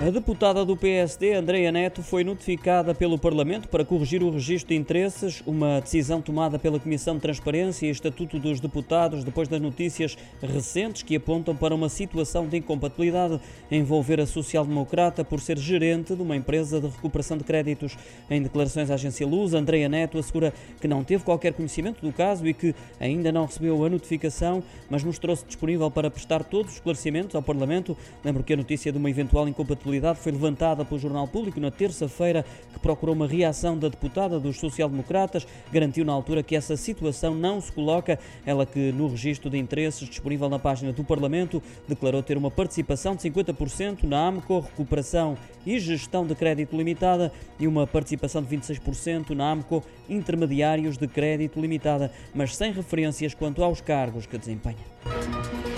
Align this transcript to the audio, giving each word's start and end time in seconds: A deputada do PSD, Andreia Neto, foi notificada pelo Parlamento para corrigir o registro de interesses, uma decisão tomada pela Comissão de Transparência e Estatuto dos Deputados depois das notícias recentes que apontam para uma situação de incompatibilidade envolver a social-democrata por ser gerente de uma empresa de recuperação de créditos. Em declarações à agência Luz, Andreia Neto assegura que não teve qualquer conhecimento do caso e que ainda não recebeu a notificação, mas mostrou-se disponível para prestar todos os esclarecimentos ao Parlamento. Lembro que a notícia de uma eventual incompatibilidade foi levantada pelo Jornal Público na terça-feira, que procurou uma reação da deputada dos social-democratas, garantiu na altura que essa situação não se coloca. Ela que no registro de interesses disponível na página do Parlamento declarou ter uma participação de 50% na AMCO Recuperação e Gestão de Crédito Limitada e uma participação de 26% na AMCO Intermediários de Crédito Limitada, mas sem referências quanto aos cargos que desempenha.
A 0.00 0.10
deputada 0.10 0.64
do 0.64 0.76
PSD, 0.76 1.34
Andreia 1.34 1.72
Neto, 1.72 2.04
foi 2.04 2.22
notificada 2.22 2.94
pelo 2.94 3.18
Parlamento 3.18 3.68
para 3.68 3.84
corrigir 3.84 4.22
o 4.22 4.30
registro 4.30 4.68
de 4.68 4.76
interesses, 4.76 5.42
uma 5.44 5.80
decisão 5.80 6.22
tomada 6.22 6.56
pela 6.56 6.78
Comissão 6.78 7.16
de 7.16 7.20
Transparência 7.20 7.84
e 7.84 7.90
Estatuto 7.90 8.38
dos 8.38 8.60
Deputados 8.60 9.24
depois 9.24 9.48
das 9.48 9.60
notícias 9.60 10.16
recentes 10.40 11.02
que 11.02 11.16
apontam 11.16 11.54
para 11.56 11.74
uma 11.74 11.88
situação 11.88 12.46
de 12.46 12.58
incompatibilidade 12.58 13.40
envolver 13.72 14.20
a 14.20 14.26
social-democrata 14.26 15.24
por 15.24 15.40
ser 15.40 15.58
gerente 15.58 16.14
de 16.14 16.22
uma 16.22 16.36
empresa 16.36 16.80
de 16.80 16.86
recuperação 16.86 17.36
de 17.36 17.42
créditos. 17.42 17.98
Em 18.30 18.40
declarações 18.40 18.92
à 18.92 18.94
agência 18.94 19.26
Luz, 19.26 19.52
Andreia 19.52 19.88
Neto 19.88 20.16
assegura 20.16 20.54
que 20.80 20.86
não 20.86 21.02
teve 21.02 21.24
qualquer 21.24 21.52
conhecimento 21.54 22.06
do 22.06 22.12
caso 22.12 22.46
e 22.46 22.54
que 22.54 22.72
ainda 23.00 23.32
não 23.32 23.46
recebeu 23.46 23.84
a 23.84 23.90
notificação, 23.90 24.62
mas 24.88 25.02
mostrou-se 25.02 25.44
disponível 25.44 25.90
para 25.90 26.08
prestar 26.08 26.44
todos 26.44 26.70
os 26.70 26.76
esclarecimentos 26.76 27.34
ao 27.34 27.42
Parlamento. 27.42 27.96
Lembro 28.24 28.44
que 28.44 28.52
a 28.52 28.56
notícia 28.56 28.92
de 28.92 28.96
uma 28.96 29.10
eventual 29.10 29.48
incompatibilidade 29.48 29.87
foi 30.16 30.32
levantada 30.32 30.84
pelo 30.84 31.00
Jornal 31.00 31.26
Público 31.26 31.60
na 31.60 31.70
terça-feira, 31.70 32.44
que 32.72 32.78
procurou 32.78 33.14
uma 33.14 33.26
reação 33.26 33.76
da 33.76 33.88
deputada 33.88 34.38
dos 34.38 34.58
social-democratas, 34.58 35.46
garantiu 35.72 36.04
na 36.04 36.12
altura 36.12 36.42
que 36.42 36.54
essa 36.54 36.76
situação 36.76 37.34
não 37.34 37.60
se 37.60 37.72
coloca. 37.72 38.18
Ela 38.44 38.66
que 38.66 38.92
no 38.92 39.08
registro 39.08 39.50
de 39.50 39.58
interesses 39.58 40.08
disponível 40.08 40.48
na 40.48 40.58
página 40.58 40.92
do 40.92 41.04
Parlamento 41.04 41.62
declarou 41.86 42.22
ter 42.22 42.36
uma 42.36 42.50
participação 42.50 43.14
de 43.14 43.22
50% 43.22 44.04
na 44.04 44.28
AMCO 44.28 44.60
Recuperação 44.60 45.36
e 45.66 45.78
Gestão 45.78 46.26
de 46.26 46.34
Crédito 46.34 46.76
Limitada 46.76 47.32
e 47.58 47.66
uma 47.66 47.86
participação 47.86 48.42
de 48.42 48.56
26% 48.56 49.30
na 49.30 49.50
AMCO 49.50 49.82
Intermediários 50.08 50.96
de 50.96 51.06
Crédito 51.06 51.60
Limitada, 51.60 52.10
mas 52.34 52.56
sem 52.56 52.72
referências 52.72 53.34
quanto 53.34 53.62
aos 53.62 53.80
cargos 53.80 54.26
que 54.26 54.38
desempenha. 54.38 55.77